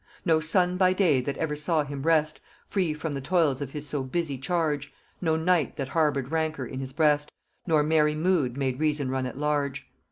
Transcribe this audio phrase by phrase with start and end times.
[0.25, 3.85] No sun by day that ever saw him rest Free from the toils of his
[3.85, 7.31] so busy charge, No night that harboured rancour in his breast,
[7.67, 9.85] Nor merry mood made Reason run at large.